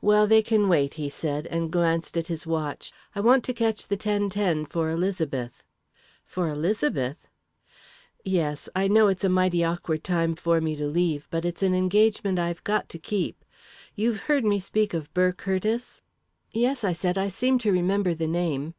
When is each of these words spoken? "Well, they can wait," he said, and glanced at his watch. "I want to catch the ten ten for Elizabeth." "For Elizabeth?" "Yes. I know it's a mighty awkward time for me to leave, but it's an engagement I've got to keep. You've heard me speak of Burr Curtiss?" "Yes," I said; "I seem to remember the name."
"Well, 0.00 0.26
they 0.26 0.40
can 0.40 0.66
wait," 0.70 0.94
he 0.94 1.10
said, 1.10 1.46
and 1.48 1.70
glanced 1.70 2.16
at 2.16 2.28
his 2.28 2.46
watch. 2.46 2.90
"I 3.14 3.20
want 3.20 3.44
to 3.44 3.52
catch 3.52 3.86
the 3.86 3.98
ten 3.98 4.30
ten 4.30 4.64
for 4.64 4.88
Elizabeth." 4.88 5.62
"For 6.24 6.48
Elizabeth?" 6.48 7.28
"Yes. 8.24 8.70
I 8.74 8.88
know 8.88 9.08
it's 9.08 9.24
a 9.24 9.28
mighty 9.28 9.62
awkward 9.62 10.02
time 10.02 10.34
for 10.36 10.62
me 10.62 10.74
to 10.76 10.86
leave, 10.86 11.28
but 11.30 11.44
it's 11.44 11.62
an 11.62 11.74
engagement 11.74 12.38
I've 12.38 12.64
got 12.64 12.88
to 12.88 12.98
keep. 12.98 13.44
You've 13.94 14.20
heard 14.20 14.46
me 14.46 14.58
speak 14.58 14.94
of 14.94 15.12
Burr 15.12 15.32
Curtiss?" 15.32 16.00
"Yes," 16.50 16.82
I 16.82 16.94
said; 16.94 17.18
"I 17.18 17.28
seem 17.28 17.58
to 17.58 17.70
remember 17.70 18.14
the 18.14 18.26
name." 18.26 18.72